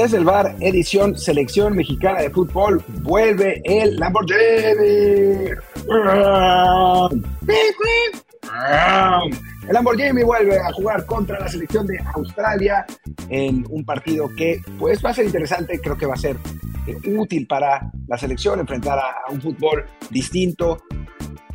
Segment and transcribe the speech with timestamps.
[0.00, 5.50] Desde el bar, edición Selección Mexicana de Fútbol, vuelve el Lamborghini.
[9.68, 12.86] El Lamborghini vuelve a jugar contra la selección de Australia
[13.28, 16.38] en un partido que pues va a ser interesante, creo que va a ser
[16.86, 20.82] eh, útil para la selección enfrentar a un fútbol distinto,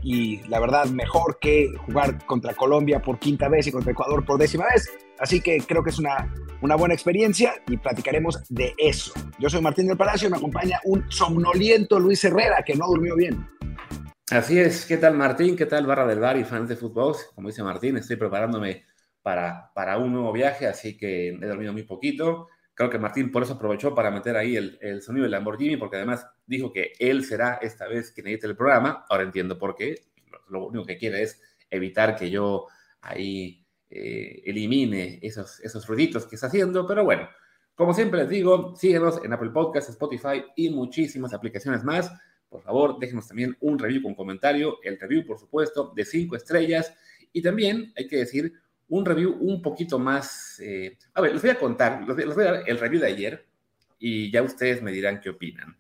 [0.04, 4.38] y la verdad mejor que jugar contra Colombia por quinta vez y contra Ecuador por
[4.38, 4.88] décima vez.
[5.20, 9.14] Así que creo que es una, una buena experiencia y platicaremos de eso.
[9.40, 13.16] Yo soy Martín del Palacio y me acompaña un somnoliento Luis Herrera que no durmió
[13.16, 13.48] bien.
[14.32, 15.56] Así es, ¿qué tal Martín?
[15.56, 17.16] ¿Qué tal Barra del Bar y fans de fútbol?
[17.36, 18.86] Como dice Martín, estoy preparándome
[19.22, 22.48] para, para un nuevo viaje, así que he dormido muy poquito.
[22.74, 25.96] Creo que Martín por eso aprovechó para meter ahí el, el, sonido del Lamborghini, porque
[25.96, 29.06] además dijo que él será esta vez quien edite el programa.
[29.10, 29.96] Ahora entiendo por qué.
[30.50, 32.68] Lo, único que quiere es evitar que yo
[33.02, 33.65] ahí
[33.98, 36.86] eh, elimine esos, esos ruiditos que está haciendo.
[36.86, 37.30] Pero bueno,
[37.76, 42.12] como siempre les digo, síguenos en Apple Podcasts, Spotify y muchísimas aplicaciones más.
[42.50, 44.80] Por favor, déjenos también un review con comentario.
[44.84, 46.94] El review, por supuesto, de cinco estrellas.
[47.32, 48.52] Y también hay que decir
[48.90, 50.60] un review un poquito más...
[50.60, 53.46] Eh, a ver, les voy a contar, les voy, a dar el review de ayer
[53.98, 55.78] y ya ustedes me dirán qué opinan.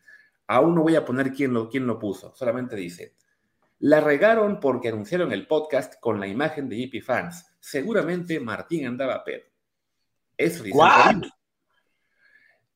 [0.47, 3.13] Aún no voy a poner quién lo, quién lo puso, solamente dice,
[3.79, 7.45] la regaron porque anunciaron el podcast con la imagen de GP Fans.
[7.59, 9.43] Seguramente Martín andaba pedo.
[10.37, 11.31] Eso dice el review.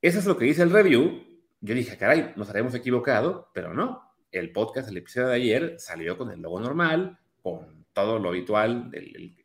[0.02, 1.24] Eso es lo que dice el review.
[1.62, 4.14] Yo dije, caray, nos haremos equivocado, pero no.
[4.32, 8.92] El podcast, el episodio de ayer, salió con el logo normal, con todo lo habitual,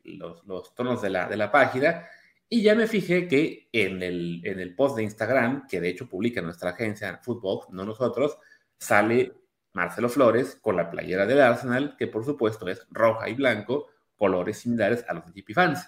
[0.03, 2.05] los, tonos de la, de la, página.
[2.47, 6.07] Y ya me fijé que en el, en el post de Instagram, que de hecho
[6.07, 8.37] publica nuestra agencia Football, no nosotros,
[8.77, 9.33] sale
[9.75, 13.87] Marcelo Flores con la playera del Arsenal, que por supuesto es roja y blanco,
[14.17, 15.87] colores similares a los de GP Fans.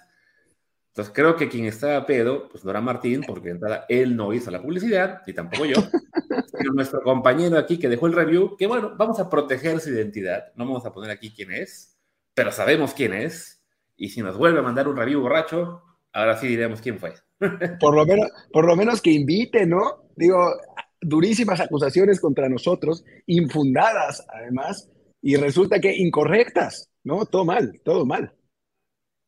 [0.88, 4.32] Entonces creo que quien estaba pedo, pues no era Martín, porque de entrada él no
[4.32, 5.76] hizo la publicidad, y tampoco yo,
[6.58, 10.52] sino nuestro compañero aquí que dejó el review, que bueno, vamos a proteger su identidad,
[10.54, 11.96] no vamos a poner aquí quién es,
[12.34, 13.62] pero sabemos quién es.
[13.96, 15.82] Y si nos vuelve a mandar un review borracho,
[16.12, 17.14] ahora sí diremos quién fue.
[17.80, 20.08] Por lo menos, por lo menos que invite, ¿no?
[20.16, 20.52] Digo,
[21.00, 27.26] durísimas acusaciones contra nosotros, infundadas además, y resulta que incorrectas, ¿no?
[27.26, 28.34] Todo mal, todo mal.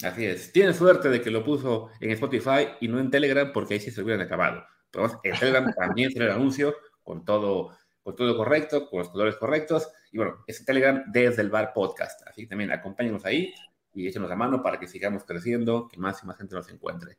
[0.02, 0.52] Así es.
[0.52, 3.90] Tiene suerte de que lo puso en Spotify y no en Telegram, porque ahí sí
[3.90, 4.64] se hubieran acabado.
[4.90, 9.36] Pero en Telegram también tiene el anuncio con todo con todo correcto, con los colores
[9.36, 9.88] correctos.
[10.12, 12.26] Y bueno, es Telegram desde el bar podcast.
[12.26, 13.52] Así que también acompáñenos ahí
[13.94, 17.18] y échenos la mano para que sigamos creciendo, que más y más gente nos encuentre.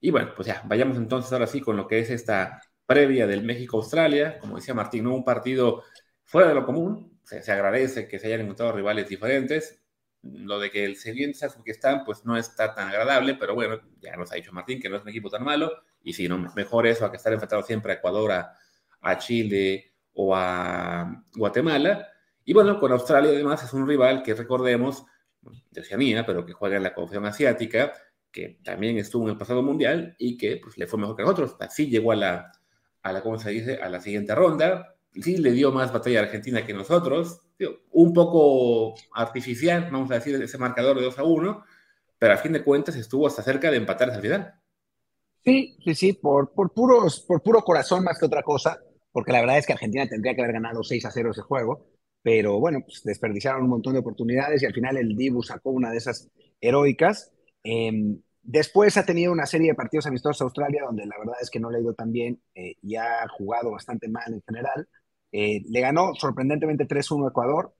[0.00, 3.44] Y bueno, pues ya, vayamos entonces ahora sí con lo que es esta previa del
[3.44, 4.38] México-Australia.
[4.38, 5.82] Como decía Martín, no un partido
[6.24, 7.18] fuera de lo común.
[7.24, 9.82] Se, agradece que se hayan encontrado rivales diferentes.
[10.22, 14.16] Lo de que el siguiente que están, pues no está tan agradable, pero bueno, ya
[14.16, 15.72] nos ha dicho Martín que no es un equipo tan malo.
[16.02, 18.54] Y si no, mejor eso a que estar enfrentado siempre a Ecuador, a,
[19.00, 22.08] a Chile, o a Guatemala.
[22.44, 25.04] Y bueno, con Australia además es un rival que recordemos,
[25.70, 27.92] de Oceanía, pero que juega en la Confederación Asiática,
[28.32, 31.26] que también estuvo en el pasado mundial y que pues, le fue mejor que a
[31.26, 31.56] nosotros.
[31.60, 32.52] Así llegó a la,
[33.08, 34.94] a la, ¿cómo se dice?, a la siguiente ronda.
[35.12, 37.40] Sí le dio más batalla a Argentina que nosotros.
[37.92, 41.64] Un poco artificial, vamos a decir, ese marcador de 2 a 1,
[42.18, 44.54] pero a fin de cuentas estuvo hasta cerca de empatar al final.
[45.42, 48.78] Sí, sí, sí, por, por, puros, por puro corazón más que otra cosa
[49.16, 51.86] porque la verdad es que Argentina tendría que haber ganado 6 a 0 ese juego,
[52.20, 55.90] pero bueno, pues desperdiciaron un montón de oportunidades y al final el Dibu sacó una
[55.90, 56.28] de esas
[56.60, 57.32] heroicas.
[57.62, 61.50] Em, después ha tenido una serie de partidos amistosos a Australia donde la verdad es
[61.50, 64.88] que no le ha ido tan bien eh, y ha jugado bastante mal en general.
[65.32, 67.74] Eh, le ganó sorprendentemente 3-1 a Ecuador,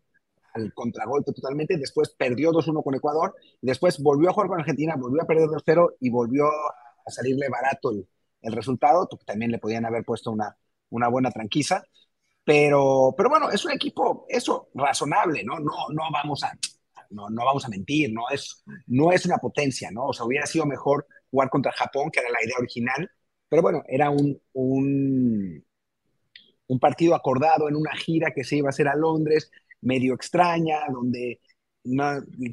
[0.53, 5.23] al contragolpe totalmente, después perdió 2-1 con Ecuador, después volvió a jugar con Argentina, volvió
[5.23, 10.31] a perder 2-0 y volvió a salirle barato el, resultado, también le podían haber puesto
[10.31, 10.57] una,
[10.91, 11.83] una buena tranquiza.
[12.45, 15.59] Pero, pero bueno, es un equipo, eso, razonable, ¿no?
[15.59, 16.53] No, no vamos a,
[17.11, 18.23] no, no vamos a mentir, ¿no?
[18.33, 20.07] Es, no es una potencia, ¿no?
[20.07, 23.11] O sea, hubiera sido mejor jugar contra Japón, que era la idea original,
[23.49, 25.65] pero bueno, era un, un,
[26.67, 29.51] un partido acordado en una gira que se iba a hacer a Londres,
[29.81, 31.41] medio extraña, donde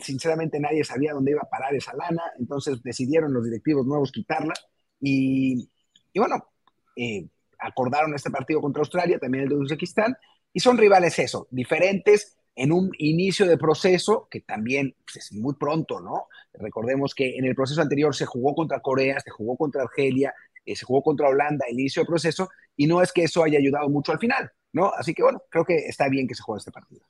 [0.02, 4.54] sinceramente nadie sabía dónde iba a parar esa lana, entonces decidieron los directivos nuevos quitarla
[5.00, 5.70] y,
[6.12, 6.52] y bueno,
[6.96, 7.28] eh,
[7.58, 10.16] acordaron este partido contra Australia, también el de Uzbekistán,
[10.54, 15.56] y son rivales eso, diferentes en un inicio de proceso que también pues, es muy
[15.56, 16.28] pronto, ¿no?
[16.54, 20.34] Recordemos que en el proceso anterior se jugó contra Corea, se jugó contra Argelia,
[20.66, 23.90] eh, se jugó contra Holanda, inicio de proceso, y no es que eso haya ayudado
[23.90, 24.92] mucho al final, ¿no?
[24.96, 27.06] Así que bueno, creo que está bien que se juegue este partido.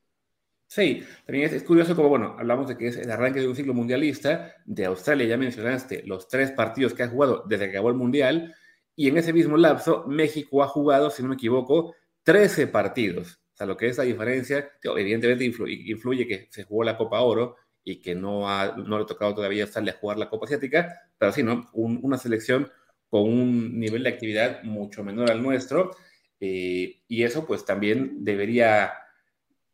[0.67, 3.75] Sí, también es, curioso como, bueno, hablamos de que es el arranque de un ciclo
[3.75, 7.95] mundialista, de Australia ya mencionaste los tres partidos que ha jugado desde que acabó el
[7.95, 8.55] Mundial,
[8.95, 11.93] y en ese mismo lapso México ha jugado, si no me equivoco,
[12.23, 13.42] 13 partidos.
[13.63, 17.55] O sea, lo que es la diferencia, evidentemente influye, que se jugó la Copa Oro
[17.83, 21.01] y que no, ha, no le ha tocado todavía estarle a jugar la Copa Asiática,
[21.19, 21.69] pero sí, ¿no?
[21.73, 22.71] una selección
[23.09, 25.91] con un nivel de actividad mucho menor al nuestro,
[26.39, 28.91] eh, y eso pues también debería,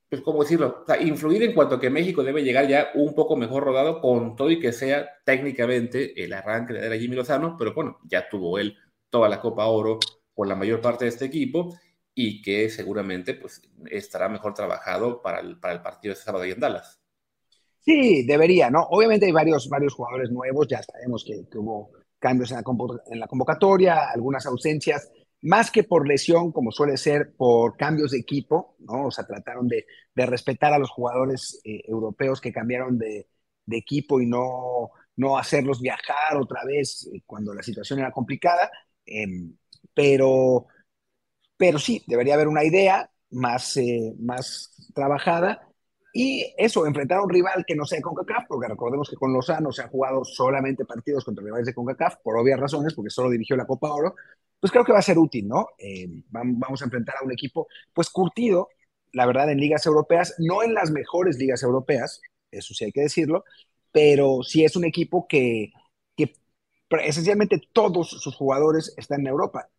[0.09, 3.63] pues cómo decirlo, influir en cuanto a que México debe llegar ya un poco mejor
[3.63, 8.27] rodado con todo y que sea técnicamente el arranque de Jimmy Lozano, pero bueno, ya
[8.27, 8.77] tuvo él
[9.09, 9.99] toda la Copa Oro
[10.35, 11.73] por la mayor parte de este equipo
[12.13, 16.51] y que seguramente pues, estará mejor trabajado para el, para el partido de sábado y
[16.51, 16.99] en Dallas.
[17.79, 18.83] Sí, debería, ¿no?
[18.89, 22.63] Obviamente hay varios, varios jugadores nuevos, ya sabemos que, hubo cambios en la,
[23.07, 25.09] en la convocatoria, algunas ausencias,
[25.41, 29.05] más que por lesión, como suele ser, por cambios de equipo, ¿no?
[29.07, 33.27] O sea, trataron de, de respetar a los jugadores eh, europeos que cambiaron de,
[33.65, 38.69] de, equipo y no, no hacerlos viajar otra vez eh, cuando la situación era complicada.
[39.05, 39.55] Em,
[39.93, 40.67] pero,
[41.59, 45.67] pero sí, debería haber una idea más, eh, más trabajada.
[46.13, 49.69] Y eso, enfrentar a un rival que no sea CONCACAF, porque recordemos que con Lozano
[49.73, 53.57] se han jugado solamente partidos contra rivales de CONCACAF, por obvias razones, porque solo dirigió
[53.57, 54.15] la Copa Oro,
[54.57, 55.67] pues creo que va a ser útil, ¿no?
[55.77, 58.69] Em, vamos a enfrentar a un equipo, pues curtido,
[59.11, 62.21] la verdad, en ligas europeas, no en las mejores ligas europeas,
[62.51, 63.43] eso sí hay que decirlo,
[63.91, 65.73] pero sí es un equipo que,
[67.03, 69.69] esencialmente todos sus jugadores están en Europa.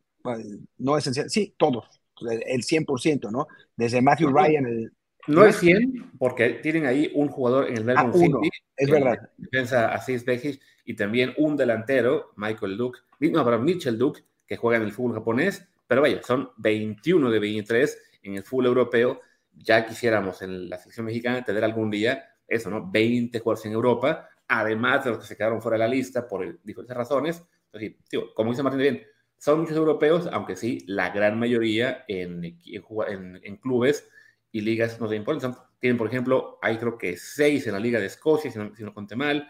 [0.79, 1.85] No esencial, sí, todos,
[2.21, 3.47] el 100%, ¿no?
[3.77, 4.67] Desde Matthew Ryan.
[4.67, 4.93] El,
[5.27, 8.51] no es 100, porque tienen ahí un jugador en el Melbourne ah, City.
[8.77, 9.31] Es verdad.
[9.37, 14.79] Defensa Asís Bejic y también un delantero, Michael Duke, no, pero Mitchell Duke, que juega
[14.79, 15.67] en el fútbol japonés.
[15.87, 19.21] Pero vaya, son 21 de 23 en el fútbol europeo.
[19.53, 22.91] Ya quisiéramos en la sección mexicana tener algún día eso, ¿no?
[22.91, 26.61] 20 jugadores en Europa además de los que se quedaron fuera de la lista por
[26.65, 27.43] diferentes razones.
[27.73, 27.97] Entonces,
[28.35, 29.03] como dice Martín bien,
[29.41, 34.07] son muchos europeos, aunque sí, la gran mayoría en, en, clubes
[34.53, 35.57] y ligas no se importan.
[35.79, 38.85] Tienen, por ejemplo, hay creo que seis en la Liga de Escocia, si no, si
[38.85, 39.49] no conté mal.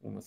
[0.00, 0.20] Uno,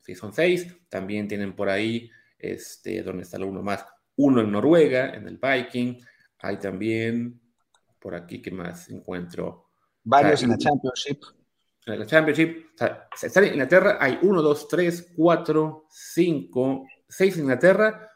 [0.00, 0.76] sí, son seis.
[0.88, 3.84] También tienen por ahí, este, ¿dónde está uno más?
[4.14, 5.98] Uno en Noruega, en el Viking.
[6.38, 7.40] Hay también,
[7.98, 9.70] por aquí, ¿qué más encuentro?
[10.04, 11.20] Varios en la Championship
[11.86, 17.42] en la Championship, o sea, en Inglaterra, hay 1, 2, 3, 4, 5, 6 en
[17.42, 18.11] Inglaterra,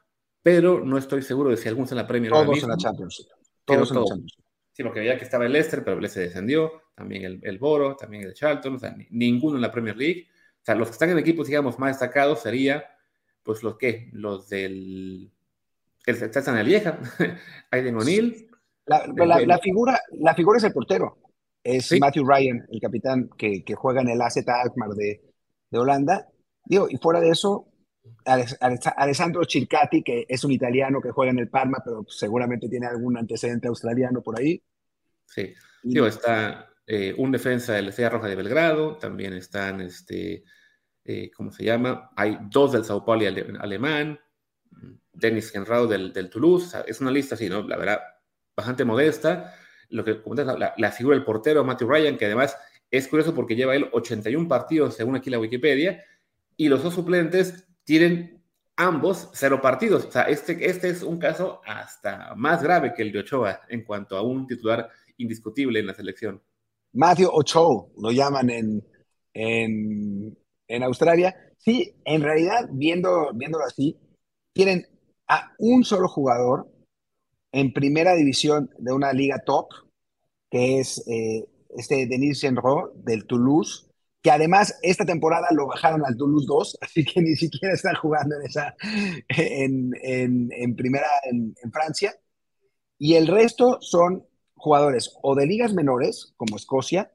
[0.47, 2.31] pero no estoy seguro de si algunos en la Premier.
[2.31, 3.27] Todos en la Championship.
[3.65, 4.45] Todos en la Championship.
[4.71, 7.97] Sí, porque veía que estaba el Leicester, pero el Leicester descendió, también el, el Boro,
[7.97, 10.29] también el Charlton, o sea, ninguno en la Premier League.
[10.31, 12.85] O sea, los que están en equipos, digamos, más destacados sería,
[13.43, 15.33] pues, los que, los del,
[16.07, 17.01] el están en la vieja,
[17.73, 18.49] Aiden O'Neill.
[18.85, 21.19] La, la, la, figura, la figura es el portero
[21.65, 25.21] es Matthew Ryan, el capitán que, juega en el AZ Alkmaar de,
[25.71, 26.29] de, Holanda.
[26.65, 27.67] Digo, y fuera de eso,
[28.25, 33.17] Alessandro Circati, que es un italiano que juega en el Parma, pero seguramente tiene algún
[33.17, 34.61] antecedente australiano por ahí.
[35.27, 40.45] Sí, digo, está eh, un defensa del Estrella Roja de Belgrado, también están, este,
[41.05, 42.11] eh, ¿cómo se llama?
[42.17, 43.27] Hay dos del Sao Paulo
[43.61, 44.19] alemán,
[45.13, 47.63] Denis Genrado del, del Toulouse, es una lista así, ¿no?
[47.63, 48.01] La verdad,
[48.55, 49.55] bastante modesta
[49.91, 52.57] lo que la, la, figura del portero Matthew Ryan, que además
[52.91, 56.05] es curioso porque lleva él 81 partidos, según aquí la Wikipedia,
[56.57, 58.43] y los dos suplentes tienen
[58.77, 60.05] ambos cero partidos.
[60.05, 63.85] O sea, este, este es un caso hasta más grave que el de Ochoa en
[63.85, 66.43] cuanto a un titular indiscutible en la selección.
[66.93, 68.85] Matthew Ochoa, lo llaman en,
[69.33, 70.37] en,
[70.69, 71.35] en Australia.
[71.57, 73.97] Sí, en realidad, viendo, viéndolo así,
[74.53, 74.87] tienen
[75.29, 76.69] a un solo jugador
[77.53, 79.69] en primera división de una liga top,
[80.51, 83.89] que es eh, este Denis Genro del Toulouse,
[84.27, 88.35] que además esta temporada lo bajaron al Toulouse 2, así que ni siquiera están jugando
[88.35, 88.75] en, esa,
[89.29, 92.13] en, en, primera en, Francia.
[92.99, 97.13] Y el resto son jugadores o de ligas menores, como Escocia,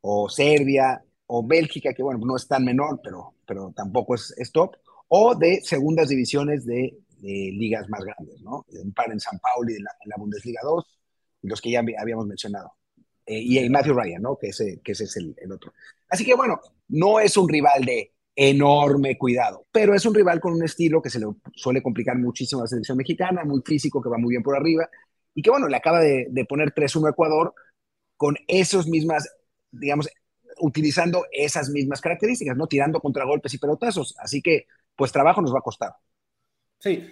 [0.00, 4.50] o Serbia, o Bélgica, que bueno, no es tan menor, pero, pero tampoco es, es
[4.50, 4.76] top,
[5.08, 8.64] o de segundas divisiones de de ligas más grandes, ¿no?
[8.82, 10.98] Un par en San Paulo y en la, Bundesliga 2,
[11.42, 12.72] y los que ya habíamos mencionado.
[13.26, 14.38] Eh, y, Matthew Ryan, ¿no?
[14.38, 15.72] Que ese, que ese es el, el, otro.
[16.08, 20.52] Así que bueno, no es un rival de enorme cuidado, pero es un rival con
[20.52, 24.10] un estilo que se le suele complicar muchísimo a la selección mexicana, muy físico, que
[24.10, 24.88] va muy bien por arriba,
[25.34, 27.54] y que bueno, le acaba de, poner 3-1 a Ecuador
[28.16, 29.28] con esos mismas,
[29.70, 30.08] digamos,
[30.60, 32.66] utilizando esas mismas características, ¿no?
[32.66, 34.14] Tirando contragolpes y pelotazos.
[34.18, 35.92] Así que, pues trabajo nos va a costar.
[36.78, 37.06] Sí,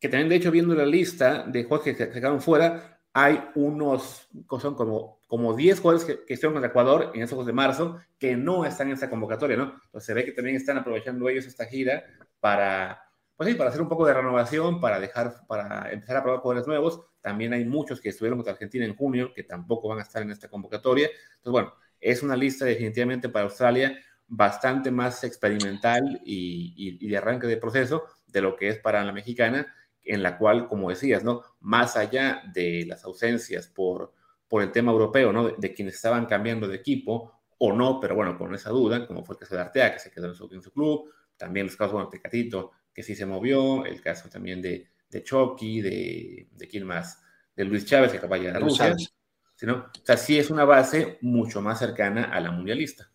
[0.00, 4.28] que también de hecho viendo la lista de jugadores que se quedaron fuera, hay unos,
[4.60, 8.00] son como, como 10 jugadores que, que estuvieron en Ecuador en esos juegos de marzo
[8.18, 9.74] que no están en esta convocatoria, ¿no?
[9.84, 12.02] Entonces se ve que también están aprovechando ellos esta gira
[12.40, 13.00] para,
[13.36, 16.66] pues sí, para hacer un poco de renovación, para dejar, para empezar a probar jugadores
[16.66, 17.00] nuevos.
[17.20, 20.30] También hay muchos que estuvieron contra Argentina en junio, que tampoco van a estar en
[20.32, 21.06] esta convocatoria.
[21.36, 27.56] Entonces, bueno, es una lista definitivamente para Australia bastante más experimental y, de arranque de
[27.56, 31.42] proceso de lo que es para la mexicana, en la cual, como decías, ¿no?
[31.60, 34.14] Más allá de las ausencias por,
[34.48, 35.50] por el tema europeo, ¿no?
[35.50, 39.34] De, quienes estaban cambiando de equipo o no, pero bueno, con esa duda, como fue
[39.34, 41.92] el caso de Artea, que se quedó en su, en su club, también los casos,
[41.92, 46.68] bueno, de Catito, que sí se movió, el caso también de, de Chucky, de, de
[46.68, 47.20] quién más,
[47.54, 48.96] de Luis Chávez, que acaba de llegar a Rusia.
[48.96, 53.10] ¿sí, O sea, sí es una base mucho más cercana a la mundialista.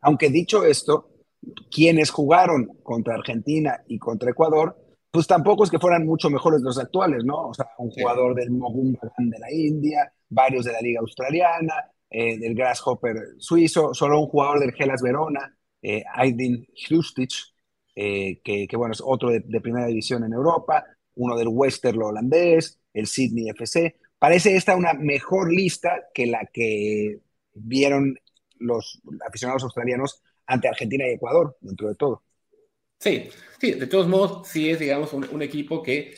[0.00, 1.10] Aunque dicho esto,
[1.70, 4.76] quienes jugaron contra Argentina y contra Ecuador,
[5.16, 7.48] pues tampoco es que fueran mucho mejores los actuales, ¿no?
[7.48, 12.38] O sea, un jugador del Mohun de la India, varios de la Liga Australiana, eh,
[12.38, 17.54] del Grasshopper suizo, solo un jugador del Gelas Verona, eh, Aydin Hrustich,
[17.94, 23.06] eh, que, bueno, es otro de, primera división en Europa, uno del Westerlo holandés, el
[23.06, 23.96] Sydney FC.
[24.18, 27.20] Parece esta una mejor lista que la que
[27.54, 28.18] vieron
[28.58, 32.25] los aficionados australianos ante Argentina y Ecuador, dentro de todo.
[32.98, 33.28] Sí,
[33.60, 36.14] sí, de todos modos, sí es, digamos, un, equipo que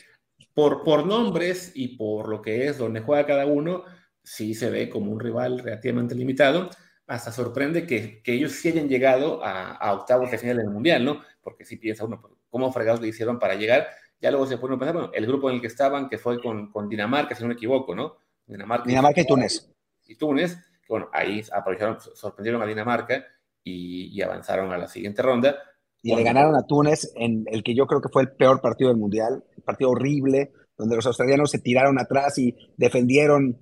[0.53, 3.83] por, por nombres y por lo que es donde juega cada uno,
[4.23, 6.69] sí se ve como un rival relativamente limitado.
[7.07, 11.03] Hasta sorprende que, que ellos sí hayan llegado a, a octavos de final del Mundial,
[11.03, 11.21] ¿no?
[11.49, 13.87] porque si piensa uno, ¿cómo fregados le hicieron para llegar?
[14.21, 16.41] Ya luego se pone a pensar, bueno, el grupo en el que estaban, que fue
[16.41, 18.17] con, con Dinamarca, si no me equivoco, ¿no?
[18.45, 19.69] Dinamarca, Dinamarca y, Túnez.
[20.07, 23.25] Y Túnez, que bueno, ahí aprovecharon, sorprendieron a Dinamarca
[23.63, 25.57] y, avanzaron a la siguiente ronda.
[26.01, 28.89] Y le ganaron a Túnez en el que yo creo que fue el peor partido
[28.89, 33.59] del Mundial, un partido horrible, donde los australianos se tiraron atrás y defendieron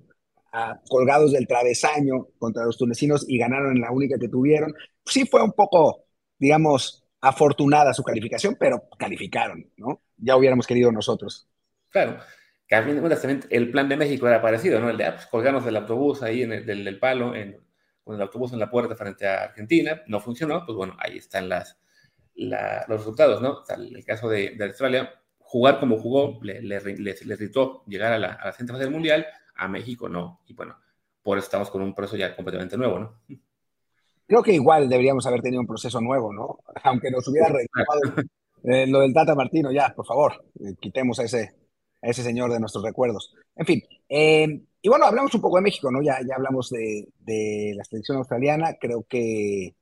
[0.52, 4.72] a, colgados del travesaño contra los tunecinos y ganaron en la única que tuvieron.
[5.04, 6.04] Sí fue un poco,
[6.38, 10.00] digamos, afortunada su calificación, pero calificaron, ¿no?
[10.16, 11.48] Ya hubiéramos querido nosotros.
[11.90, 12.18] Claro,
[12.68, 14.90] que el plan de México era parecido, ¿no?
[14.90, 17.56] El de ah, pues, colgarnos del autobús ahí en el, del, palo, en,
[18.04, 21.48] con el autobús en la puerta frente a Argentina, no funcionó, pues bueno, ahí están
[21.48, 21.78] las,
[22.46, 23.62] los resultados, ¿no?
[23.76, 27.26] el caso de, Australia, jugar como jugó, le, le, les,
[27.86, 29.26] llegar a la, a la fase del Mundial,
[29.56, 30.76] a México no, y bueno,
[31.22, 33.20] por eso estamos con un proceso ya completamente nuevo, ¿no?
[34.26, 36.60] Creo que igual deberíamos haber tenido un proceso nuevo, ¿no?
[36.84, 38.28] Aunque nos hubiera reclamado
[38.64, 41.54] eh, lo del Tata Martino, ya, por favor, eh, quitemos a ese,
[42.00, 43.34] ese señor de nuestros recuerdos.
[43.56, 46.02] En fin, eh, y bueno, hablamos un poco de México, ¿no?
[46.02, 49.74] Ya, ya hablamos de, de la selección australiana, creo que,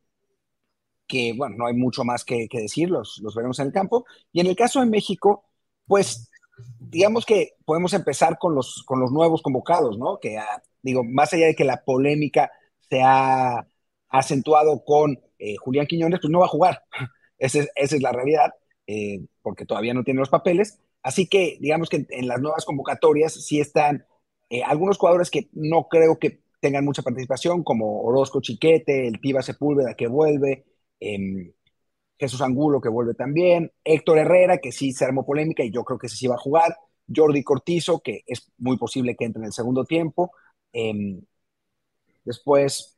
[1.07, 4.05] que, bueno, no hay mucho más que, que decir, los, veremos en el campo.
[4.33, 5.45] Y en el caso de México,
[5.87, 6.31] pues
[6.79, 10.19] digamos que podemos empezar con los, con los nuevos convocados, ¿no?
[10.19, 12.51] Que, ah, digo, más allá de que la polémica
[12.89, 13.67] se ha
[14.09, 16.83] acentuado con eh, Julián Quiñones, pues no va a jugar.
[17.39, 18.55] esa, es, la realidad,
[18.87, 20.81] eh, porque todavía no tiene los papeles.
[21.03, 24.07] Así que digamos que en, las nuevas convocatorias sí están
[24.51, 29.43] eh, algunos jugadores que no creo que tengan mucha participación, como Orozco Chiquete, el Tiba
[29.43, 30.65] Sepúlveda que vuelve,
[31.01, 31.53] em,
[32.19, 35.99] Jesús Angulo que vuelve también, Héctor Herrera que sí se armó polémica y yo creo
[35.99, 36.77] que sí va a jugar,
[37.15, 40.33] Jordi Cortizo que es muy posible que entre en el segundo tiempo.
[40.73, 41.21] Em,
[42.25, 42.97] después,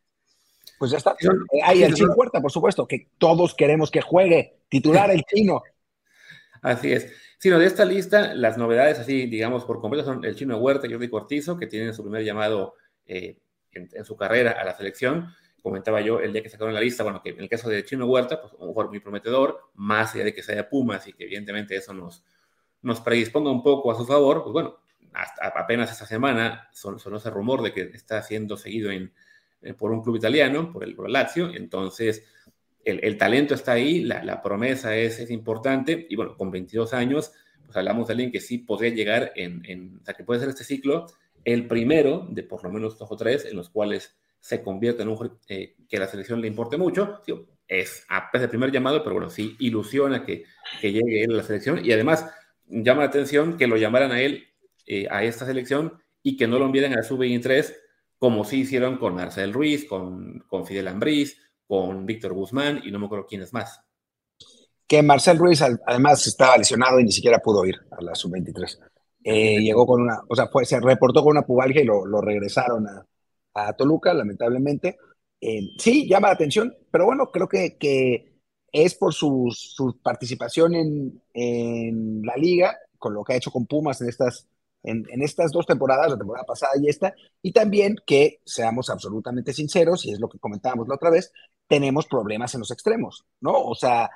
[0.78, 1.12] pues ya está.
[1.12, 5.62] Eh, hay el Chino Huerta, por supuesto, que todos queremos que juegue, titular el chino.
[6.62, 7.12] Así es.
[7.38, 10.92] Sino de esta lista, las novedades así, digamos, por completo son el chino Huerta y
[10.92, 12.74] Jordi Cortizo, que tienen su primer llamado
[13.06, 13.38] eh,
[13.72, 15.32] en, su carrera a la selección.
[15.68, 18.06] Comentaba yo el día que sacaron la lista, bueno, que en el caso de Chino
[18.06, 21.76] Huerta, pues un jugador muy prometedor, más allá de que sea Pumas y que evidentemente
[21.76, 22.24] eso nos,
[22.80, 24.78] nos predisponga un poco a su favor, pues bueno,
[25.12, 29.12] hasta apenas esta semana sonó ese rumor de que está siendo seguido en,
[29.60, 31.50] eh, por un club italiano, por el, por Lazio.
[31.54, 32.24] Entonces,
[32.84, 36.06] el, talento está ahí, la, promesa es, es, importante.
[36.08, 37.32] Y bueno, con 22 años,
[37.66, 40.48] pues hablamos de alguien que sí podría llegar en, en, o sea, que puede ser
[40.48, 41.06] este ciclo
[41.44, 45.08] el primero de por lo menos dos o tres en los cuales se convierte en
[45.08, 47.20] un eh, que la selección le importe mucho.
[47.66, 50.44] es a pesar del primer llamado, pero bueno, sí ilusiona que,
[50.80, 52.26] que llegue él a la selección y además
[52.66, 54.48] llama la atención que lo llamaran a él
[54.86, 57.74] eh, a esta selección y que no lo envíen a la sub-23
[58.18, 62.98] como sí hicieron con Marcel Ruiz, con, con Fidel Ambriz, con Víctor Guzmán y no
[62.98, 63.80] me acuerdo quién es más.
[64.86, 68.78] Que Marcel Ruiz además estaba lesionado y ni siquiera pudo ir a la sub-23.
[69.22, 73.06] Eh, llegó con una, o sea, se reportó con una pubalgia y lo, regresaron a,
[73.76, 74.98] Toluca, lamentablemente.
[75.40, 78.38] Eh, sí, llama la atención, pero bueno, creo que,
[78.72, 84.08] es por su, participación en, la liga, con lo que ha hecho con Pumas en
[84.08, 84.46] estas
[84.82, 90.06] en, estas dos temporadas, la temporada pasada y esta, y también que, seamos absolutamente sinceros,
[90.06, 91.32] y es lo que comentábamos la otra vez,
[91.66, 93.52] tenemos problemas en los extremos, ¿no?
[93.52, 94.10] O sea,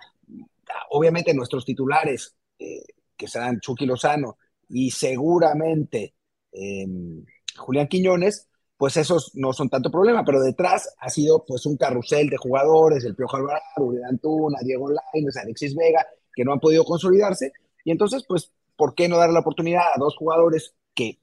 [0.91, 2.85] obviamente nuestros titulares eh,
[3.17, 6.15] que serán Chucky Lozano y seguramente
[6.53, 7.25] em,
[7.57, 8.49] Julián Quiñones,
[8.83, 13.05] pues esos no son tanto problema, pero detrás ha sido pues un carrusel de jugadores,
[13.05, 17.53] el Piojo Alvarado, Uriel Antuna, Diego Lainez, Alexis Vega, que no han podido consolidarse,
[17.85, 21.21] y entonces, pues, ¿por qué no dar la oportunidad a dos jugadores que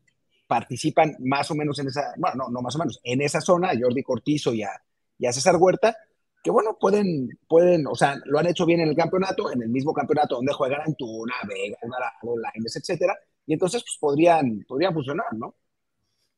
[0.47, 3.71] participan más o menos en esa, bueno, no, no más o menos, en esa zona,
[3.71, 4.71] a Jordi Cortizo y a,
[5.17, 5.97] y a César Huerta,
[6.41, 9.67] que bueno, pueden, pueden, o sea, lo han hecho bien en el campeonato, en el
[9.67, 15.33] mismo campeonato donde juegan Antuna, Vega, Alvarado, Lainez, etcétera, y entonces pues podrían, podrían funcionar,
[15.33, 15.55] ¿no?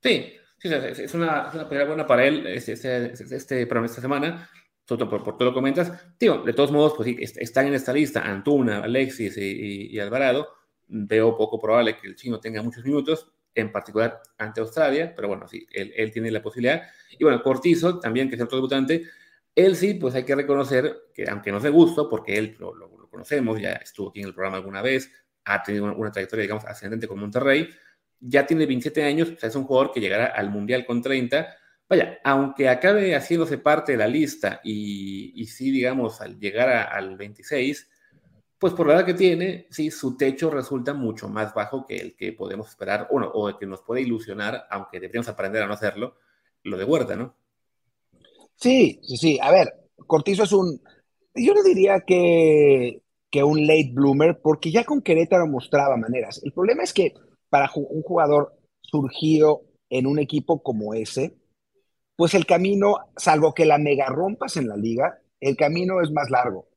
[0.01, 0.33] Sí,
[0.69, 4.49] sí, es una, es una pelea buena para él este, este, este programa esta semana,
[4.87, 5.91] sobre por, por todo lo comentas.
[6.17, 10.49] Tío, de todos modos, pues sí, están en esta lista Antuna, Alexis y, Alvarado.
[10.87, 15.47] Veo poco probable que el chino tenga muchos minutos, en particular ante Australia, pero bueno,
[15.47, 16.83] sí, él, él tiene la posibilidad.
[17.17, 19.03] Y bueno, Cortizo, también, que es otro debutante,
[19.55, 22.89] él sí, pues hay que reconocer que, aunque no se gusto, porque él lo, lo,
[23.09, 25.11] conocemos, ya estuvo aquí en el programa alguna vez,
[25.43, 27.69] ha tenido una, una trayectoria, digamos, ascendente con Monterrey,
[28.21, 31.55] ya tiene 27 años, o sea, es un jugador que llegará al Mundial con 30.
[31.89, 37.89] Vaya, aunque acabe haciéndose parte de la lista y, sí, digamos, al llegar al 26,
[38.57, 42.15] pues por la edad que tiene, sí, su techo resulta mucho más bajo que el
[42.15, 46.15] que podemos esperar, o el que nos puede ilusionar, aunque deberíamos aprender a no hacerlo,
[46.63, 47.35] lo de Huerta, ¿no?
[48.55, 49.39] Sí, sí, sí.
[49.41, 49.73] A ver,
[50.07, 50.79] Cortizo es un,
[51.33, 56.39] yo no diría que, que un late bloomer, porque ya con Querétaro mostraba maneras.
[56.43, 57.15] El problema es que
[57.51, 61.35] para un jugador surgido en un equipo como ese,
[62.15, 66.29] pues el camino, salvo que la mega rompas en la liga, el camino es más
[66.29, 66.69] largo,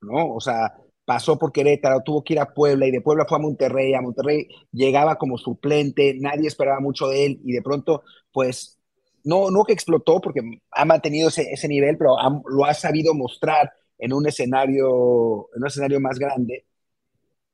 [0.00, 0.34] ¿no?
[0.34, 3.40] O sea, pasó por Querétaro, tuvo que ir a Puebla y de Puebla fue a
[3.42, 8.02] Monterrey, a Monterrey llegaba como suplente, nadie esperaba mucho de él y de pronto,
[8.32, 8.80] pues,
[9.22, 10.40] no, no que explotó porque
[10.72, 12.16] ha mantenido ese, nivel, pero
[12.48, 16.66] lo ha sabido mostrar en un escenario, en un escenario más grande.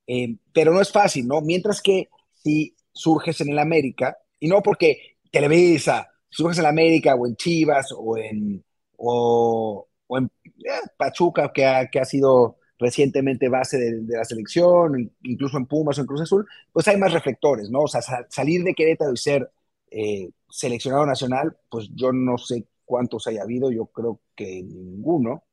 [0.07, 1.41] Eh, pero no es fácil, ¿no?
[1.43, 2.09] Mientras que
[2.43, 7.37] si surges en el América, y no porque Televisa, surges en el América o en
[7.37, 8.65] Chivas o en,
[8.97, 15.57] o, en eh, Pachuca, que ha, que ha sido recientemente base de, la selección, incluso
[15.57, 17.83] en Pumas o en Cruz Azul, pues hay más reflectores, ¿no?
[17.83, 19.51] O sea, salir de Querétaro y ser
[19.91, 25.45] eh, seleccionado nacional, pues yo no sé cuántos haya habido, yo creo que ninguno.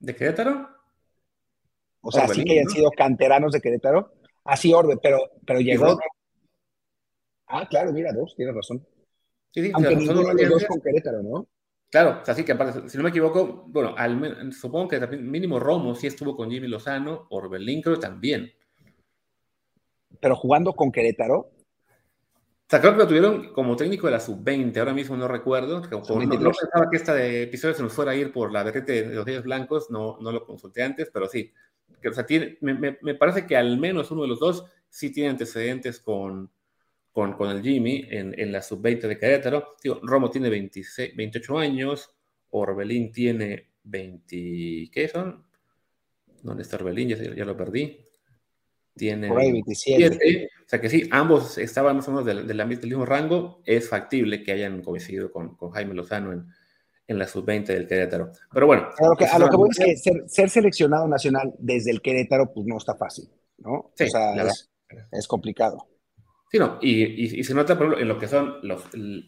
[0.00, 0.68] ¿De Querétaro?
[2.00, 4.12] O sea, sí que hayan sido canteranos de Querétaro.
[4.44, 5.96] Así Orbe, pero, pero llegó,
[7.46, 8.86] Ah, claro, mira, dos, tienes razón.
[9.50, 11.46] Sí, sí, Aunque ninguno de los dos con Querétaro, ¿no?
[11.92, 15.60] Claro, o sea, sí que aparte, si no me equivoco, bueno, al, supongo que mínimo
[15.60, 18.50] Romo sí estuvo con Jimmy Lozano, Orbelín creo también.
[20.18, 21.36] Pero jugando con Querétaro.
[21.40, 21.50] O
[22.66, 25.82] sea, creo que lo tuvieron como técnico de la sub-20, ahora mismo no recuerdo.
[25.82, 29.14] no, pensaba que esta de episodio se nos fuera a ir por la verete de
[29.14, 31.52] los días blancos, no, no lo consulté antes, pero sí.
[32.00, 35.12] Que, o sea, tiene, me, me parece que al menos uno de los dos sí
[35.12, 36.50] tiene antecedentes con,
[37.12, 39.76] con, con el Jimmy en, en la sub-20 de Querétaro.
[39.82, 42.10] Digo, Romo tiene 26, 28 años,
[42.50, 45.44] Orbelín tiene 20, ¿qué son?
[46.42, 47.10] ¿Dónde está Orbelín?
[47.10, 47.98] Ya, ya lo perdí.
[48.94, 50.48] Tiene Por ahí 27.
[50.64, 53.62] O sea que sí, ambos estaban más o menos del, del, mismo rango.
[53.64, 56.46] Es factible que hayan coincidido con, con Jaime Lozano en,
[57.06, 58.32] en la sub-20 del Querétaro.
[58.52, 58.88] Pero bueno.
[58.98, 62.02] A lo que, a lo que voy es que ser, ser, seleccionado nacional desde el
[62.02, 63.92] Querétaro, pues no está fácil, ¿no?
[63.94, 64.70] Sí, o sea, es,
[65.10, 65.86] es, complicado.
[66.52, 69.26] Sí, no, y, se nota, por ejemplo, en lo que son los, el,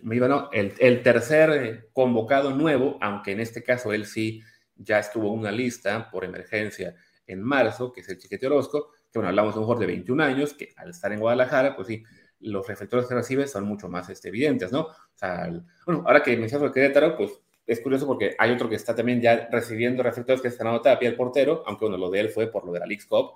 [0.79, 4.43] el, tercer eh, convocado nuevo, aunque en este caso él sí
[4.77, 6.95] ya estuvo en una lista por emergencia
[7.27, 10.23] en marzo, que es el Chiquete Orozco, que bueno, hablamos de un jugador de 21
[10.23, 12.05] años, que al estar en Guadalajara, pues sí,
[12.41, 14.81] los reflectores que recibe son mucho más este, evidentes, ¿no?
[14.81, 15.49] O sea,
[15.87, 19.23] bueno, ahora que mencionas el Querétaro, pues es curioso porque hay otro que está también
[19.23, 22.49] ya recibiendo reflectores que están a pie el portero, aunque bueno, lo de él fue
[22.49, 23.31] por lo de la League Cup,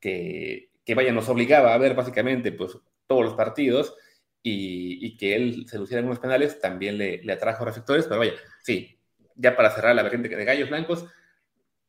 [0.00, 2.76] que, que vaya, nos obligaba a ver básicamente, pues,
[3.08, 3.96] todos los partidos
[4.42, 8.34] y, que él se luciera en unos penales también le, le, atrajo reflectores, pero vaya,
[8.62, 8.98] sí,
[9.34, 11.06] ya para cerrar la vertiente de Gallos Blancos,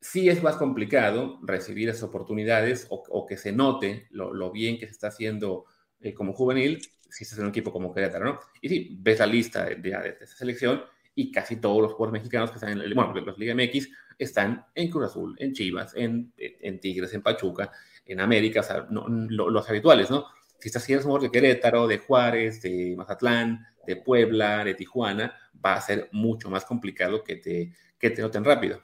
[0.02, 4.94] sí es más complicado recibir esas oportunidades o, que se note lo, bien que se
[4.94, 5.66] está haciendo
[6.00, 8.40] eh, como juvenil si estás en un equipo como Querétaro, ¿no?
[8.62, 10.84] Y sí, ves la lista de, de, esa selección
[11.16, 14.92] y casi todos los jugadores mexicanos que están en, bueno, los Liga MX están en
[14.92, 16.32] Cruz Azul, en Chivas, en,
[16.80, 17.72] Tigres, en Pachuca,
[18.06, 20.28] en América, o sea, los habituales, ¿no?
[20.60, 25.34] Si estás haciendo un de Querétaro, de Juárez, de Mazatlán, de Puebla, de Tijuana,
[25.66, 28.82] va a ser mucho más complicado que te, que te noten rápido.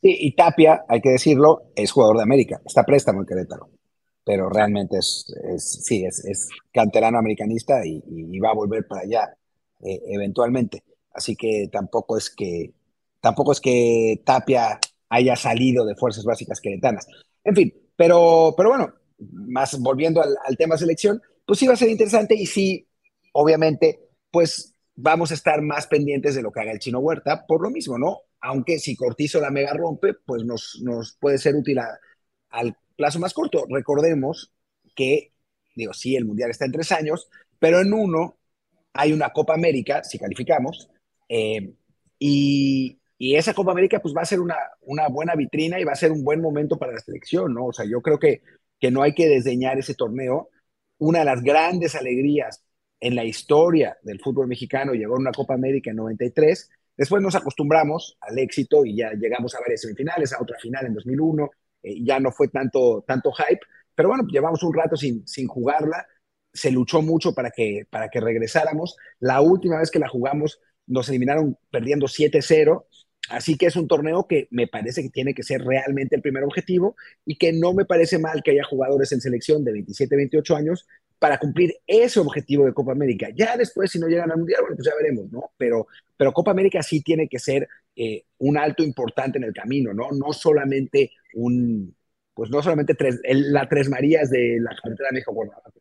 [0.00, 3.70] Sí, y Tapia, hay que decirlo, es jugador de América, está préstamo en Querétaro,
[4.24, 9.02] pero realmente es, es sí, es, es, canterano americanista y, y, va a volver para
[9.02, 9.36] allá
[9.84, 10.82] eh, eventualmente.
[11.12, 12.72] Así que tampoco es que,
[13.20, 17.06] tampoco es que Tapia haya salido de fuerzas básicas queretanas.
[17.44, 18.92] En fin, pero, pero bueno,
[19.32, 22.86] más volviendo al, al tema selección, pues sí va a ser interesante y sí,
[23.32, 27.62] obviamente, pues vamos a estar más pendientes de lo que haga el chino Huerta, por
[27.62, 28.20] lo mismo, ¿no?
[28.40, 31.78] Aunque si Cortizo la mega rompe, pues nos, nos puede ser útil
[32.50, 33.64] al plazo más corto.
[33.68, 34.52] Recordemos
[34.94, 35.32] que,
[35.74, 38.36] digo, sí, el Mundial está en tres años, pero en uno
[38.92, 40.90] hay una Copa América, si calificamos,
[41.28, 41.72] eh,
[42.18, 45.92] y, y, esa Copa América pues va a ser una, una buena vitrina y va
[45.92, 47.66] a ser un buen momento para la selección, ¿no?
[47.66, 48.42] O sea, yo creo que,
[48.82, 50.50] que no hay que desdeñar ese torneo.
[50.98, 52.64] Una de las grandes alegrías
[52.98, 56.68] en la historia del fútbol mexicano llegó a una Copa América en 93.
[56.96, 60.94] Después nos acostumbramos al éxito y ya llegamos a varias semifinales, a otra final en
[60.94, 61.50] 2001.
[61.84, 63.60] Eh, ya no fue tanto, tanto hype,
[63.94, 66.04] pero bueno, llevamos un rato sin, sin jugarla.
[66.52, 68.96] Se luchó mucho para que, para que regresáramos.
[69.20, 72.86] La última vez que la jugamos nos eliminaron perdiendo 7-0.
[73.28, 76.42] Así que es un torneo que me parece que tiene que ser realmente el primer
[76.42, 80.56] objetivo y que no me parece mal que haya jugadores en selección de 27, 28
[80.56, 80.86] años
[81.18, 83.28] para cumplir ese objetivo de Copa América.
[83.34, 85.52] Ya después, si no llegan al Mundial, bueno, pues ya veremos, ¿no?
[85.56, 89.94] Pero, pero Copa América sí tiene que ser eh, un alto importante en el camino,
[89.94, 90.10] ¿no?
[90.10, 91.94] No solamente un,
[92.34, 95.72] pues no solamente tres, la Tres Marías de la carretera de México Guadalajara.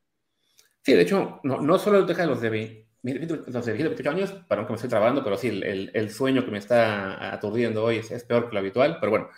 [0.83, 4.65] Sí, de hecho, no, no solo deja de los de, los de 28 años, perdón
[4.65, 8.11] que me estoy trabando, pero sí, el, el, sueño que me está aturdiendo hoy es,
[8.11, 9.29] es peor que lo habitual, pero bueno,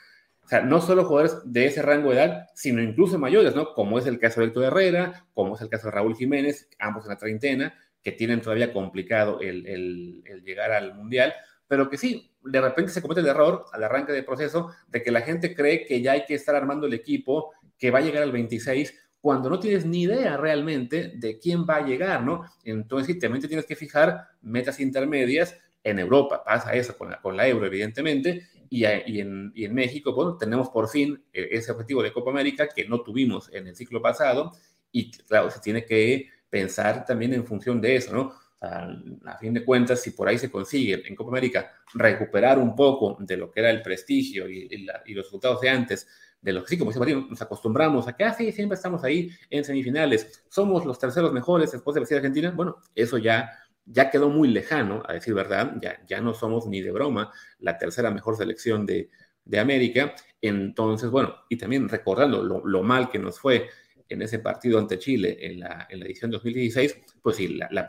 [0.43, 3.73] o sea, no solo jugadores de ese rango de edad, sino incluso mayores, ¿no?
[3.73, 7.05] Como es el caso de Héctor Herrera, como es el caso de Raúl Jiménez, ambos
[7.05, 11.33] en la treintena, que tienen todavía complicado el, el, el llegar al Mundial,
[11.67, 15.11] pero que sí, de repente se comete el error al arranque del proceso de que
[15.11, 18.23] la gente cree que ya hay que estar armando el equipo que va a llegar
[18.23, 22.43] al 26 cuando no tienes ni idea realmente de quién va a llegar, ¿no?
[22.65, 27.37] Entonces, también te tienes que fijar metas intermedias en Europa, pasa eso con la, con
[27.37, 32.03] la euro, evidentemente, y, en, y, en, México, bueno, tenemos por fin eh, ese objetivo
[32.03, 34.51] de Copa América que no tuvimos en el ciclo pasado
[34.91, 38.33] y claro, se tiene que pensar también en función de eso, ¿no?
[38.59, 43.15] A fin de cuentas, si por ahí se consigue en Copa América recuperar un poco
[43.21, 46.07] de lo que era el prestigio y, y, la, y los resultados de antes,
[46.43, 49.03] de lo que sí, como dice Martín, nos acostumbramos a que así ah, siempre estamos
[49.03, 53.49] ahí en semifinales, somos los terceros mejores después de la Argentina, bueno, eso ya
[53.85, 57.77] ya quedó muy lejano, a decir verdad, ya, ya no somos ni de broma la
[57.77, 59.09] tercera mejor selección de,
[59.45, 60.15] de América.
[60.41, 63.69] Entonces, bueno, y también recordando lo, lo, mal que nos fue
[64.09, 67.87] en ese partido ante Chile en la, en la edición 2016, pues sí, la, la,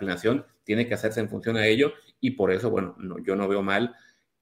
[0.65, 3.63] tiene que hacerse en función a ello y por eso, bueno, no, yo no veo
[3.63, 3.95] mal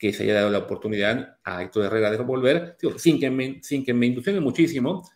[0.03, 3.61] que se haya dado la oportunidad a Héctor Herrera de volver, digo, sin, que me,
[3.62, 5.09] sin que me ilusione muchísimo,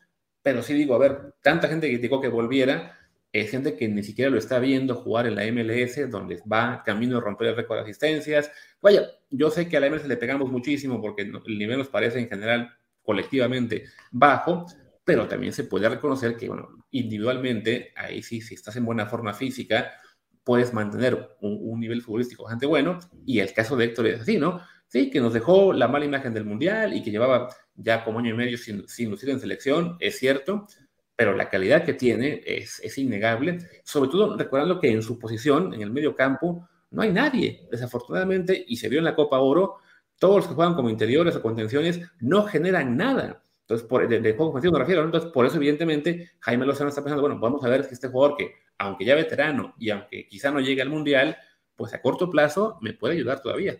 [0.43, 2.97] pero sí digo, a ver, tanta gente criticó que volviera,
[3.33, 7.17] es gente que ni siquiera lo está viendo jugar en la MLS, donde va camino
[7.17, 8.53] de romper el récord de asistencias.
[8.81, 12.21] Vaya, yo sé que a la MLS le pegamos muchísimo porque el nivel nos parece
[12.21, 12.73] en general
[13.03, 14.67] colectivamente bajo,
[15.03, 19.35] pero también se puede reconocer que, bueno, individualmente, ahí sí, si estás en buena forma
[19.35, 19.95] física,
[20.45, 24.39] puedes mantener un, un nivel futbolístico bastante bueno, y el caso de Héctor es así,
[24.39, 24.61] ¿no?
[24.89, 28.31] Sí, que nos dejó la mala imagen del Mundial y que llevaba ya como año
[28.31, 30.67] y medio sin, sin lucir en selección, es cierto,
[31.17, 35.75] pero la calidad que tiene es, es, innegable, sobre todo recordando que en su posición,
[35.75, 39.79] en el medio campo, no hay nadie, desafortunadamente, y se vio en la Copa Oro,
[40.19, 43.43] todos los que juegan como interiores o contenciones no generan nada.
[43.63, 47.03] Entonces, por, de, de juego ofensivo me refiero, entonces por eso evidentemente Jaime Lozano está
[47.03, 50.51] pensando, bueno, vamos a ver si este jugador que, aunque ya veterano y aunque quizá
[50.51, 51.37] no llegue al Mundial,
[51.75, 53.77] pues a corto plazo me puede ayudar todavía.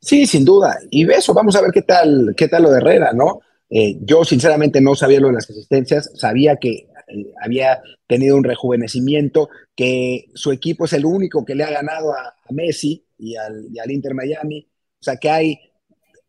[0.00, 0.78] Sí, sin duda.
[0.90, 3.40] Y eso, vamos a ver qué tal, qué tal lo de Herrera, ¿no?
[3.68, 8.44] Eh, yo sinceramente no sabía lo de las asistencias, sabía que eh, había tenido un
[8.44, 13.90] rejuvenecimiento, que su equipo es el único que le ha ganado a, Messi y al,
[13.90, 14.68] Inter Miami,
[15.00, 15.58] o sea que hay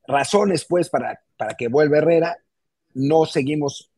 [0.07, 2.37] razones pues para, para que vuelva Herrera,
[2.95, 3.91] no seguimos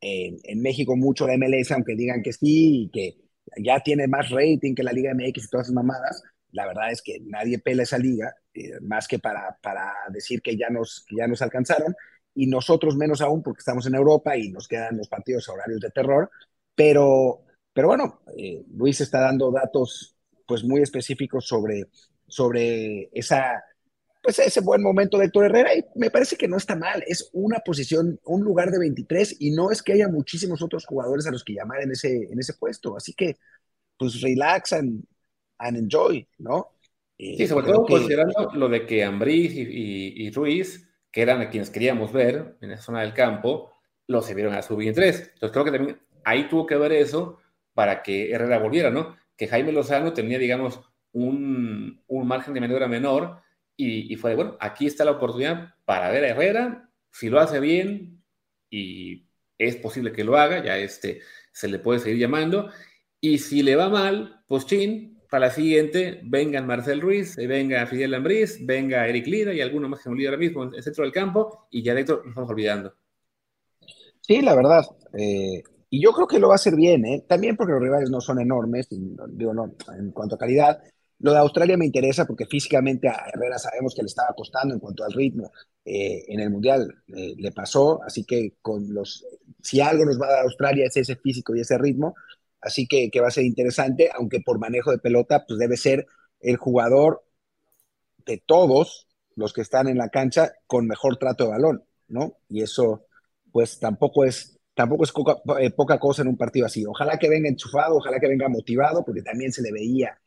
[0.00, 3.18] en, en, México mucho la MLS, aunque digan que sí y que
[3.58, 7.02] ya tiene más rating que la Liga MX y todas esas mamadas, la verdad es
[7.02, 11.26] que nadie pela esa liga, eh, más que para, para decir que ya nos, ya
[11.26, 11.94] nos alcanzaron,
[12.34, 15.90] y nosotros menos aún porque estamos en Europa y nos quedan los partidos horarios de
[15.90, 16.30] terror,
[16.74, 21.88] pero, pero bueno, eh, Luis está dando datos pues muy específicos sobre,
[22.26, 23.62] sobre esa,
[24.22, 27.30] pues ese buen momento de Héctor Herrera y me parece que no está mal, es
[27.32, 31.30] una posición, un lugar de 23 y no es que haya muchísimos otros jugadores a
[31.30, 33.36] los que llamar en ese, en ese puesto, así que
[33.96, 34.72] pues relax
[35.60, 36.72] and, enjoy, ¿no?
[37.16, 37.94] Eh, sí, sobre todo que...
[37.94, 42.56] considerando lo de que Ambrí y, y, y Ruiz que eran a quienes queríamos ver
[42.60, 43.72] en esa zona del campo,
[44.06, 45.32] los se vieron a sub 23.
[45.34, 47.38] Entonces creo que también ahí tuvo que ver eso
[47.74, 49.16] para que Herrera volviera, ¿no?
[49.36, 50.80] Que Jaime Lozano tenía, digamos,
[51.12, 53.42] un, un margen de maniobra menor
[53.76, 57.40] y, y, fue de, bueno, aquí está la oportunidad para ver a Herrera, si lo
[57.40, 58.22] hace bien
[58.68, 59.26] y
[59.58, 61.20] es posible que lo haga, ya este
[61.52, 62.70] se le puede seguir llamando.
[63.20, 67.86] Y si le va mal, pues chin, para la siguiente, vengan Marcel Ruiz, eh, venga
[67.86, 70.82] Fidel Lambriz, venga Eric Lira y alguno más que me olvida ahora mismo en el
[70.82, 72.92] centro del campo, y ya dentro nos estamos olvidando.
[74.20, 74.84] Sí, la verdad.
[75.16, 77.24] Eh, y yo creo que lo va a hacer bien, ¿eh?
[77.28, 80.82] También porque los rivales no son enormes, digo, no, en cuanto a calidad.
[81.20, 84.80] Lo de Australia me interesa porque físicamente a Herrera sabemos que le estaba costando en
[84.80, 85.52] cuanto al ritmo.
[85.84, 89.26] En el Mundial le pasó, así que con los,
[89.60, 92.14] si algo nos va a dar Australia es ese físico y ese ritmo,
[92.60, 96.06] así que, que va a ser interesante, aunque por manejo de pelota, pues debe ser
[96.40, 97.24] el jugador
[98.26, 102.36] de todos los que están en la cancha con mejor trato de balón, ¿no?
[102.48, 103.06] Y eso,
[103.52, 106.84] pues tampoco es, tampoco es poca, eh, cosa en un partido así.
[106.86, 110.18] Ojalá que venga enchufado, ojalá que venga motivado, porque también se le veía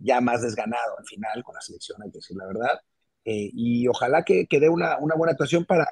[0.00, 2.80] ya más desganado al final con la selección, hay que decir la verdad.
[3.24, 5.86] Eh, y ojalá que, que dé una, una, buena actuación para,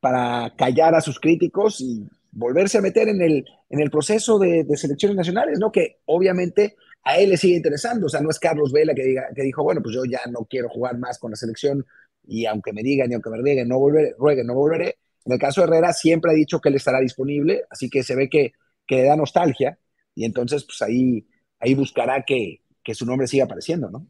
[0.00, 4.66] para callar a sus críticos y volverse a meter en el, en el proceso de,
[4.76, 5.70] selecciones nacionales, ¿no?
[5.70, 9.28] Que obviamente a él le sigue interesando, o sea, no es Carlos Vela que, diga,
[9.34, 11.84] que dijo, bueno, pues yo ya no quiero jugar más con la selección
[12.26, 14.96] y aunque me digan y aunque me rueguen, no volveré, rueguen, no volveré.
[15.24, 18.16] En el caso de Herrera siempre ha dicho que él estará disponible, así que se
[18.16, 18.52] ve que,
[18.86, 19.78] que le da nostalgia
[20.14, 21.26] y entonces pues ahí,
[21.60, 24.06] ahí buscará que, que su nombre siga apareciendo, ¿no?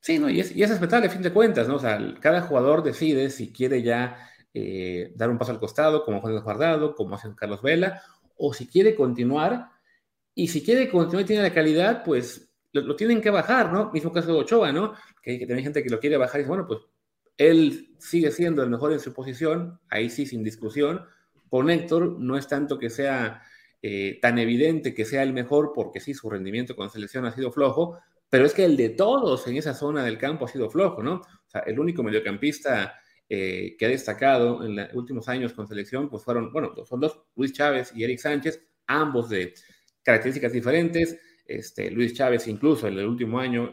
[0.00, 1.76] Sí, no, y es, y es respetable a fin de cuentas, ¿no?
[1.76, 4.16] O sea, cada jugador decide si quiere ya
[4.58, 8.00] eh, dar un paso al costado, como Juan Guardado, como hace Carlos Vela,
[8.38, 9.68] o si quiere continuar,
[10.34, 13.92] y si quiere continuar y tiene la calidad, pues lo, tienen que bajar, ¿no?
[13.92, 14.94] Mismo caso de Ochoa, ¿no?
[15.22, 16.80] Que, que hay gente que lo quiere bajar y dice, bueno, pues
[17.36, 21.04] él sigue siendo el mejor en su posición, ahí sí, sin discusión.
[21.50, 23.42] Con Héctor no es tanto que sea
[23.82, 27.52] eh, tan evidente que sea el mejor, porque sí, su rendimiento con selección ha sido
[27.52, 27.98] flojo,
[28.30, 31.16] pero es que el de todos en esa zona del campo ha sido flojo, ¿no?
[31.16, 32.94] O sea, el único mediocampista
[33.28, 37.22] eh, que ha destacado en los últimos años con selección, pues fueron, bueno, son dos,
[37.34, 39.54] Luis Chávez y Eric Sánchez, ambos de
[40.02, 41.18] características diferentes.
[41.44, 43.70] Este, Luis Chávez incluso en el último año,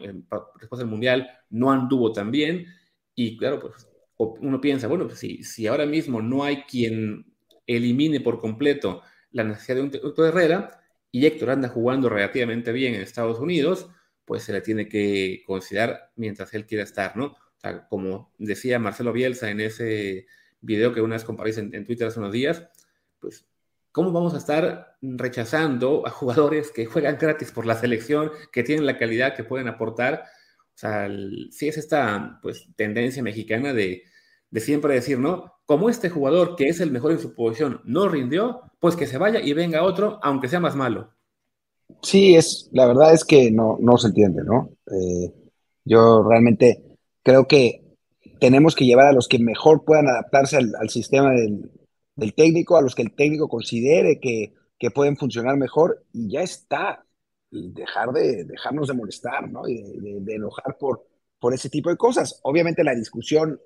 [0.60, 2.66] después del Mundial, no anduvo tan bien.
[3.14, 7.26] Y claro, pues uno piensa, bueno, pues si, si ahora mismo no hay quien
[7.66, 12.94] elimine por completo la necesidad de un Héctor Herrera y Héctor anda jugando relativamente bien
[12.94, 13.88] en Estados Unidos,
[14.24, 17.36] pues se le tiene que considerar mientras él quiera estar, ¿no?
[17.64, 20.26] Sea, como decía Marcelo Bielsa en ese
[20.60, 22.62] video que una vez compartí en, en Twitter hace unos días,
[23.20, 23.46] pues
[23.90, 28.86] ¿cómo vamos a estar rechazando a jugadores que juegan gratis por la selección, que tienen
[28.86, 30.24] la calidad que pueden aportar?
[30.74, 31.08] O sea,
[31.50, 34.02] sí es esta pues, tendencia mexicana de,
[34.50, 35.54] de, siempre decir, ¿no?
[35.64, 39.16] Como este jugador que es el mejor en su posición no rindió, pues que se
[39.16, 41.12] vaya y venga otro, aunque sea más malo.
[42.02, 44.70] Sí, es, la verdad es que no, no se entiende, ¿no?
[44.90, 45.32] Eh,
[45.84, 46.93] yo realmente
[47.24, 47.82] creo que
[48.38, 51.70] tenemos que llevar a los que mejor puedan adaptarse al, sistema del,
[52.14, 56.42] del, técnico, a los que el técnico considere que, que pueden funcionar mejor y ya
[56.42, 57.04] está
[57.50, 59.66] y dejar de dejarnos de molestar, ¿no?
[59.66, 59.80] Y
[60.20, 61.06] de, enojar por,
[61.38, 62.40] por ese tipo de cosas.
[62.42, 63.60] Obviamente la discusión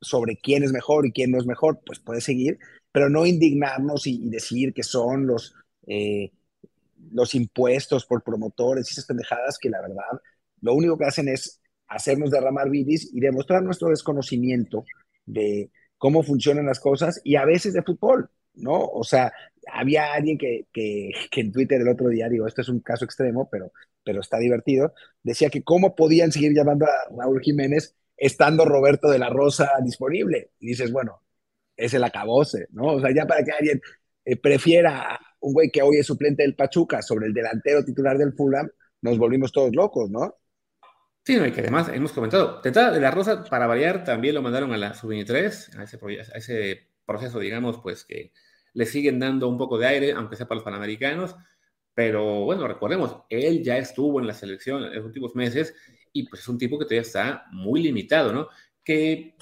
[0.00, 2.58] sobre quién es mejor y quién no es mejor, pues puede seguir,
[2.92, 5.54] pero no indignarnos y, y decir que son los,
[5.86, 6.32] eh,
[7.12, 10.20] los impuestos por promotores y esas pendejadas que la verdad
[10.60, 14.84] lo único que hacen es hacernos derramar bidis y demostrar nuestro desconocimiento
[15.24, 18.80] de cómo funcionan las cosas y a veces de fútbol, ¿no?
[18.86, 19.32] O sea,
[19.72, 23.04] había alguien que, que, que, en Twitter el otro día, digo, esto es un caso
[23.04, 23.72] extremo, pero,
[24.04, 29.18] pero está divertido, decía que cómo podían seguir llamando a Raúl Jiménez estando Roberto de
[29.18, 30.50] la Rosa disponible.
[30.60, 31.22] Y dices, bueno,
[31.76, 32.94] es el acabose, ¿no?
[32.94, 33.80] O sea, ya para que alguien
[34.24, 38.32] eh, prefiera un güey que hoy es suplente del Pachuca sobre el delantero titular del
[38.32, 38.70] Fulham,
[39.02, 40.36] nos volvimos todos locos, ¿no?
[41.26, 44.42] Sí, no, y que además hemos comentado, Tentada de la Rosa, para variar, también lo
[44.42, 45.82] mandaron a la sub-23, a
[46.38, 48.32] ese, proceso, digamos, pues que
[48.74, 51.34] le siguen dando un poco de aire, aunque sea para los panamericanos.
[51.94, 55.74] Pero bueno, recordemos, él ya estuvo en la selección en los últimos meses
[56.12, 58.48] y pues es un tipo que todavía está muy limitado, ¿no?
[58.84, 59.36] Que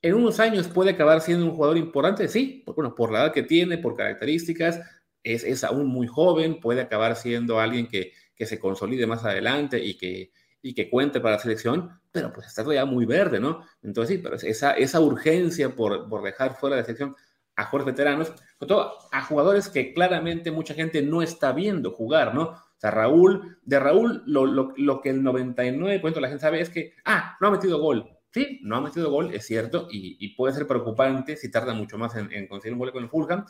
[0.00, 3.32] en unos años puede acabar siendo un jugador importante, sí, por, bueno, por la edad
[3.34, 4.80] que tiene, por características,
[5.22, 9.84] es, es aún muy joven, puede acabar siendo alguien que, que se consolide más adelante
[9.84, 10.32] y que,
[10.66, 13.62] y que cuente para la selección, pero pues está todavía muy verde, ¿no?
[13.82, 17.14] Entonces sí, pero esa, esa urgencia por, por dejar fuera de la selección
[17.54, 18.26] a jugadores veteranos,
[18.58, 22.42] sobre todo a jugadores que claramente mucha gente no está viendo jugar, ¿no?
[22.42, 26.60] O sea, Raúl, de Raúl, lo, lo, lo que el 99% de la gente sabe
[26.60, 28.10] es que, ah, no ha metido gol.
[28.32, 31.96] Sí, no ha metido gol, es cierto, y, y puede ser preocupante si tarda mucho
[31.96, 33.46] más en, en, conseguir un gol con el Fulham,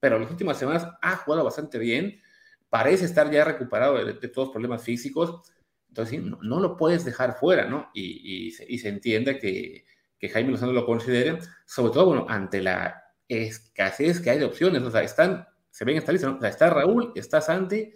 [0.00, 2.20] pero las últimas semanas ha jugado bastante bien,
[2.68, 5.42] parece estar ya recuperado de, de todos los problemas físicos,
[5.88, 7.90] entonces no, no, lo puedes dejar fuera, ¿no?
[7.94, 9.84] Y, se, y entiende que,
[10.28, 14.82] Jaime Lozano lo considere, sobre todo, bueno, ante la escasez que hay de opciones.
[14.82, 17.92] O sea, están, se ven esta lista, o sea, está Raúl, está Santi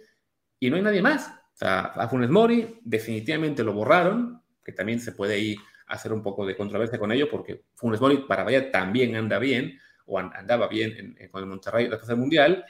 [0.57, 1.27] y no hay nadie más.
[1.27, 6.23] O sea, a Funes Mori definitivamente lo borraron, que también se puede ir hacer un
[6.23, 10.67] poco de controversia con ello, porque Funes Mori para vaya también anda bien, o andaba
[10.67, 12.65] bien con el Monterrey del Mundial,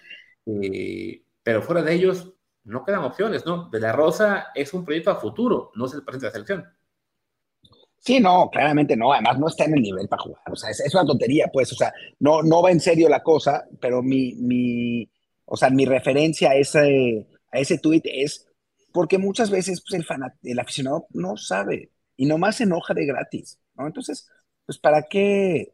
[0.45, 3.69] eh, pero fuera de ellos no quedan opciones, ¿no?
[3.69, 6.81] De la Rosa es un proyecto a futuro, no es el presente de la selección.
[7.97, 9.13] Sí, no, claramente no.
[9.13, 10.41] Además, no está en el nivel para jugar.
[10.51, 11.71] O sea, es, una tontería, pues.
[11.71, 15.07] O sea, no, no va en serio la cosa, pero mi, mi,
[15.45, 18.47] o sea, mi referencia a ese, a ese tuit es
[18.91, 20.05] porque muchas veces pues, el,
[20.43, 23.85] el aficionado no sabe y nomás se enoja de gratis, ¿no?
[23.85, 24.27] Entonces,
[24.65, 25.73] pues, ¿para qué,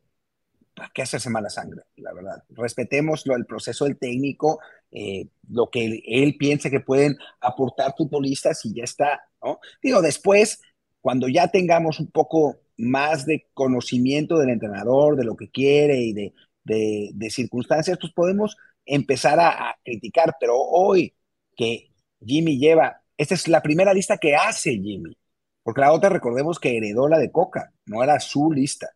[0.76, 1.84] para qué hacerse mala sangre?
[1.96, 2.44] La verdad.
[2.50, 4.60] Respetemos el proceso del técnico,
[4.92, 9.60] eh, lo que él, él piense que pueden aportar futbolistas y ya está, ¿no?
[9.82, 10.60] Digo, después
[11.08, 16.12] cuando ya tengamos un poco más de conocimiento del entrenador, de lo que quiere y
[16.12, 16.34] de,
[16.66, 20.36] de, circunstancias, pues podemos empezar a, criticar.
[20.38, 21.16] Pero hoy
[21.56, 25.18] que Jimmy lleva, esta es la primera lista que hace Jimmy,
[25.64, 28.90] porque la otra recordemos que heredó la de Coca, no era su lista.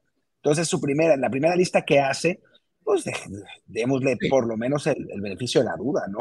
[0.44, 2.42] Entonces, su primera, la primera lista que hace,
[2.92, 3.06] pues
[3.68, 6.20] démosle por lo menos el, beneficio de la duda, ¿no?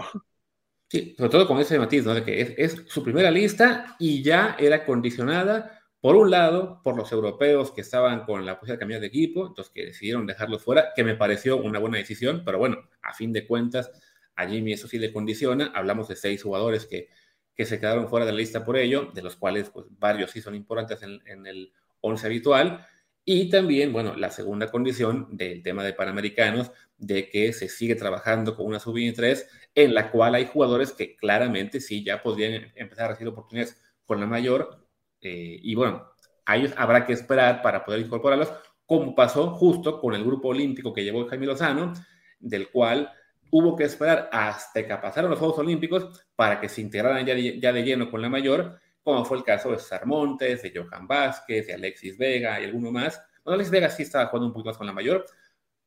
[0.88, 2.14] Sí, sobre todo con ese matiz, ¿no?
[2.14, 6.96] De que es, es, su primera lista y ya era condicionada por un lado, por
[6.96, 10.62] los europeos que estaban con la posibilidad de cambiar de equipo, entonces que decidieron dejarlos
[10.62, 13.90] fuera, que me pareció una buena decisión, pero bueno, a fin de cuentas,
[14.37, 15.72] a Jimmy eso sí le condiciona.
[15.74, 17.09] Hablamos de seis jugadores que,
[17.54, 20.40] que se quedaron fuera de la lista por ello, de los cuales pues, varios sí
[20.40, 22.87] son importantes en, en el once habitual.
[23.24, 28.56] Y también, bueno, la segunda condición del tema de Panamericanos, de que se sigue trabajando
[28.56, 33.09] con una sub-23, en la cual hay jugadores que claramente sí ya podrían empezar a
[33.09, 34.87] recibir oportunidades con la mayor,
[35.20, 36.06] eh, y bueno,
[36.46, 38.52] a ellos habrá que esperar para poder incorporarlos,
[38.87, 41.92] como pasó justo con el grupo olímpico que llevó Jaime Lozano,
[42.40, 43.12] del cual
[43.50, 47.72] hubo que esperar hasta que pasaron los Juegos Olímpicos para que se integraran ya ya
[47.72, 51.66] de lleno con la mayor, como fue el caso de César Montes, de Johan Vázquez,
[51.66, 53.20] de Alexis Vega y alguno más.
[53.44, 55.24] Bueno, Alexis Vega sí estaba jugando un poquito más con la mayor,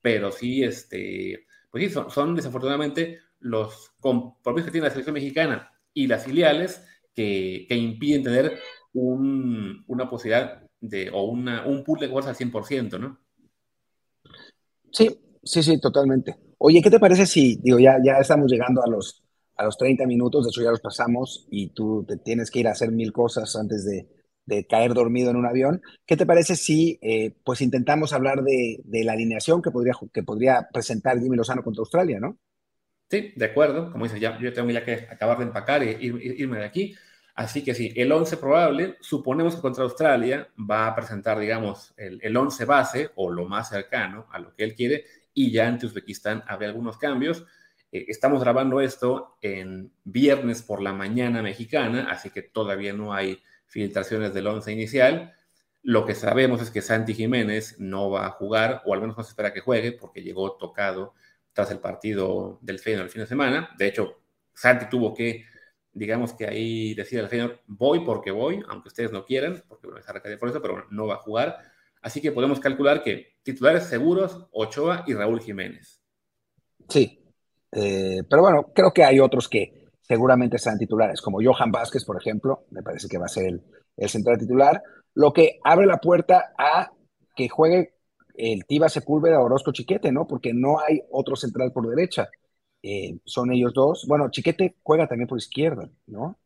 [0.02, 6.08] pero sí, este, pues sí, son, desafortunadamente los compromisos que tiene la selección mexicana y
[6.08, 8.60] las filiales que, que impiden tener
[8.93, 13.19] una posibilidad de, o una, un pool de fuerza al 100%, ¿no?
[14.91, 15.10] Sí,
[15.43, 16.36] sí, sí, totalmente.
[16.58, 19.22] Oye, ¿qué te parece si, digo, ya, ya estamos llegando a los,
[19.56, 22.68] a los 30 minutos, de hecho ya los pasamos y tú te tienes que ir
[22.68, 24.08] a hacer mil cosas antes de,
[24.68, 25.82] caer dormido en un avión.
[26.06, 30.24] ¿Qué te parece si eh, pues intentamos hablar de, de, la alineación que podría, que
[30.24, 32.38] podría presentar Jimmy Lozano contra Australia, ¿no?
[33.10, 33.92] Sí, de acuerdo.
[33.92, 36.96] Como dices, ya, yo tengo ya que acabar de empacar e irme de aquí.
[37.36, 42.20] Así que sí, el 11 probable, suponemos que contra Australia va a presentar, digamos, el,
[42.22, 45.86] el 11 base o lo más cercano a lo que él quiere y ya ante
[45.86, 47.46] Uzbekistán habrá algunos cambios.
[47.93, 53.41] Eh, estamos grabando esto en viernes por la mañana mexicana, así que todavía no hay
[53.67, 55.34] filtraciones del 11 inicial.
[55.84, 59.23] Lo que sabemos es que Santi Jiménez no va a jugar, o al menos no
[59.23, 61.13] se espera que juegue, porque llegó tocado
[61.53, 63.69] tras el partido del Feyenoord el fin de semana.
[63.77, 64.23] De hecho,
[64.56, 65.45] Santi tuvo que
[65.95, 70.39] digamos que ahí decide el señor, voy porque voy, aunque ustedes no quieran, porque a
[70.39, 71.60] por eso, pero no va a jugar.
[72.01, 76.01] Así que podemos calcular que titulares seguros, Ochoa y Raúl Jiménez.
[76.89, 77.22] Sí,
[77.75, 82.17] eh, pero bueno, creo que hay otros que seguramente sean titulares, como Johan Vázquez, por
[82.19, 83.62] ejemplo, me parece que va a ser el,
[83.97, 84.81] el central titular,
[85.13, 86.91] lo que abre la puerta a
[87.36, 87.93] que juegue
[88.36, 90.27] el Tiba Sepúlveda o Orozco Chiquete, ¿no?
[90.27, 92.29] Porque no hay otro central por derecha.
[92.81, 94.05] Eh, son ellos dos.
[94.07, 96.38] Bueno, Chiquete juega también por izquierda, ¿no?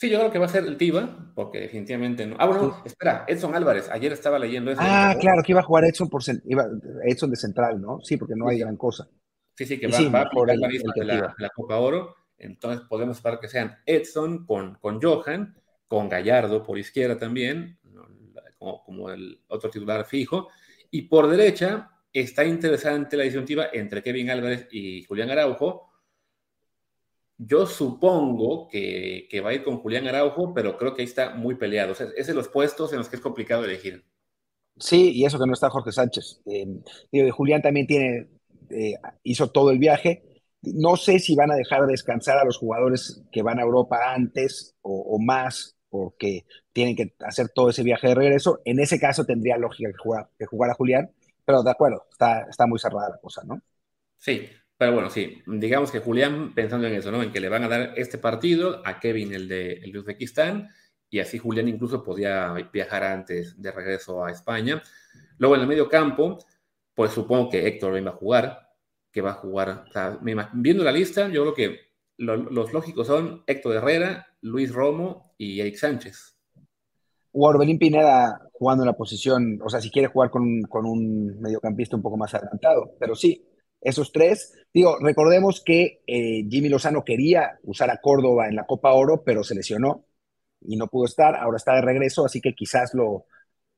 [0.00, 2.36] Sí, yo creo que va a ser el Tiva, porque definitivamente no.
[2.38, 4.80] Ah, bueno, espera, Edson Álvarez, ayer estaba leyendo eso.
[4.82, 6.66] Ah, claro, que iba a jugar Edson, por, iba,
[7.04, 7.98] Edson de central, ¿no?
[8.00, 9.08] Sí, porque no hay gran cosa.
[9.58, 12.14] Sí, sí, que va, por el, de la, Copa Oro.
[12.38, 15.56] Entonces podemos esperar que sean Edson con, con Johan,
[15.88, 17.76] con Gallardo por izquierda también,
[18.56, 20.48] como, como el otro titular fijo.
[20.92, 25.90] Y por derecha, está interesante la disyuntiva entre Kevin Álvarez y Julián Araujo.
[27.36, 31.56] Yo supongo que, va a ir con Julián Araujo, pero creo que ahí está muy
[31.56, 31.94] peleado.
[32.16, 34.04] es de los puestos en los que es complicado elegir.
[34.78, 36.42] Sí, y eso que no está Jorge Sánchez.
[36.46, 38.28] Eh, Julián también tiene,
[38.70, 40.22] eh, hizo todo el viaje.
[40.62, 44.74] No sé si van a dejar descansar a los jugadores que van a Europa antes
[44.82, 48.60] o, más, porque tienen que hacer todo ese viaje de regreso.
[48.64, 49.90] En ese caso tendría lógica
[50.38, 51.10] que, jugar, a Julián,
[51.44, 53.60] pero de acuerdo, está, está muy cerrada la cosa, ¿no?
[54.16, 57.22] Sí, pero bueno, sí, digamos que Julián, pensando en eso, ¿no?
[57.22, 60.68] En que le van a dar este partido a Kevin, el de, el de Uzbekistán,
[61.10, 64.82] y así Julián incluso podía viajar antes de regreso a España.
[65.38, 66.38] Luego en el medio campo,
[66.98, 68.70] pues supongo que Héctor va a jugar,
[69.12, 69.84] que va a jugar.
[70.52, 71.78] viendo la lista, yo creo que
[72.16, 76.36] los lógicos son Héctor Herrera, Luis Romo y Eric Sánchez.
[77.30, 81.40] O Orbelín Pineda jugando en la posición, o sea, si quiere jugar con, con un
[81.40, 83.46] mediocampista un poco más adelantado, pero sí,
[83.80, 84.52] esos tres.
[84.74, 89.44] Digo, recordemos que eh, Jimmy Lozano quería usar a Córdoba en la Copa Oro, pero
[89.44, 90.04] se lesionó
[90.62, 91.36] y no pudo estar.
[91.36, 93.26] Ahora está de regreso, así que quizás lo,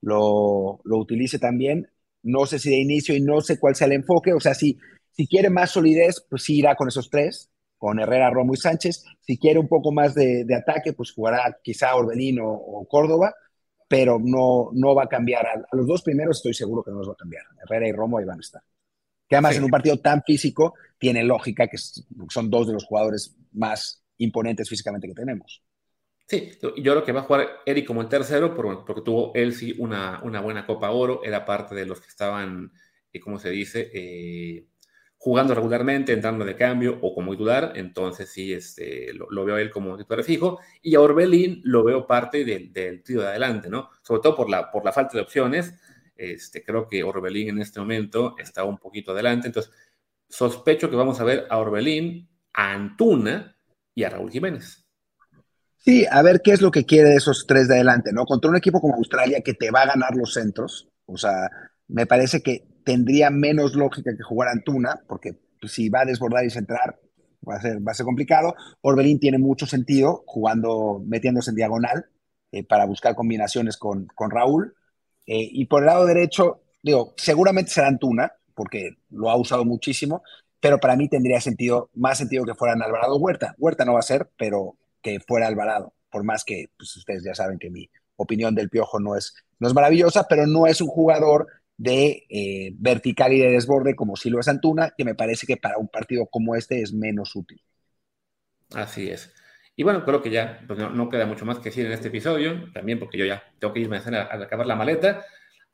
[0.00, 1.86] lo, lo utilice también.
[2.22, 4.32] No sé si de inicio y no sé cuál sea el enfoque.
[4.32, 4.78] O sea, si,
[5.12, 9.04] si quiere más solidez, pues sí irá con esos tres, con Herrera, Romo y Sánchez.
[9.20, 13.34] Si quiere un poco más de, ataque, pues jugará quizá Orbelín o, Córdoba,
[13.88, 15.46] pero no, no va a cambiar.
[15.46, 17.44] A, a, los dos primeros estoy seguro que no los va a cambiar.
[17.64, 18.62] Herrera y Romo ahí van a estar
[19.30, 23.36] que además en un partido tan físico tiene lógica que son dos de los jugadores
[23.52, 25.62] más imponentes físicamente que tenemos.
[26.30, 29.74] Sí, yo creo que va a jugar Eric como el tercero, porque tuvo él sí
[29.78, 32.72] una, una buena Copa Oro, era parte de los que estaban,
[33.12, 33.90] eh, ¿cómo se dice?
[33.92, 34.68] Eh,
[35.16, 39.70] jugando regularmente, entrando de cambio o como titular, entonces sí, este, lo, veo a él
[39.70, 43.90] como titular fijo, y a Orbelín lo veo parte del, del trío de adelante, ¿no?
[44.00, 45.74] Sobre todo por la, por la falta de opciones,
[46.14, 49.48] este, creo que Orbelín en este momento está un poquito adelante.
[49.48, 49.72] Entonces,
[50.28, 53.56] sospecho que vamos a ver a Orbelín, a Antuna
[53.96, 54.79] y a Raúl Jiménez.
[55.82, 58.26] Sí, a ver qué es lo que quiere esos tres de adelante, ¿no?
[58.26, 61.50] Contra un equipo como Australia que te va a ganar los centros, o sea,
[61.88, 66.44] me parece que tendría menos lógica que jugar Antuna, porque pues, si va a desbordar
[66.44, 66.98] y centrar,
[67.48, 68.54] va a ser, va a ser complicado.
[68.82, 72.06] Orbelín tiene mucho sentido jugando, metiéndose en diagonal
[72.52, 74.74] eh, para buscar combinaciones con, con Raúl.
[75.26, 80.22] Eh, y por el lado derecho, digo, seguramente será Antuna, porque lo ha usado muchísimo,
[80.60, 83.54] pero para mí tendría sentido, más sentido que fueran Alvarado Huerta.
[83.58, 87.34] Huerta no va a ser, pero que fuera Alvarado, por más que pues, ustedes ya
[87.34, 90.88] saben que mi opinión del Piojo no es, no es maravillosa, pero no es un
[90.88, 91.46] jugador
[91.76, 95.56] de eh, vertical y de desborde como si lo es Antuna, que me parece que
[95.56, 97.62] para un partido como este es menos útil.
[98.74, 99.32] Así es.
[99.76, 102.70] Y bueno, creo que ya pues no, queda mucho más que decir en este episodio,
[102.74, 105.24] también porque yo ya tengo que irme a, a acabar la maleta.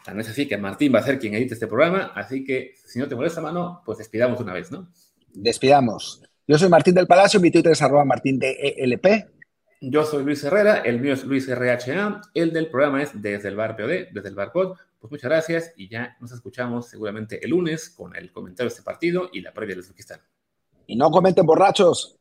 [0.05, 3.01] Tan es así que Martín va a ser quien edite este programa, así que si
[3.01, 4.93] no te molesta, mano, pues despidamos una vez, ¿no?
[5.33, 6.23] Despidamos.
[6.49, 9.07] Yo soy Martín del Palacio, mi Twitter es arroba martín de ELP.
[9.81, 13.57] Yo soy Luis Herrera, el mío es Luis RHA, el del programa es desde el
[13.57, 14.77] bar POD, desde el bar Pod.
[15.01, 18.85] Pues muchas gracias y ya nos escuchamos seguramente el lunes con el comentario de este
[18.85, 20.21] partido y la previa de Uzbekistán.
[20.87, 22.17] Y no comenten borrachos.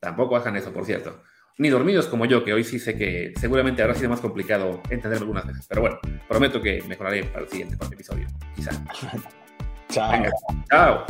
[0.00, 1.22] Tampoco hagan eso, por cierto.
[1.58, 5.18] Ni dormidos como yo, que hoy sí sé que seguramente habrá sido más complicado entender
[5.18, 5.66] algunas veces.
[5.68, 8.26] Pero bueno, prometo que mejoraré para el siguiente episodio.
[8.56, 8.70] Quizá.
[9.90, 10.24] chao.
[10.70, 11.04] chao.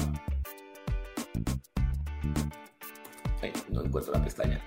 [3.71, 4.61] No encuentro la pestaña.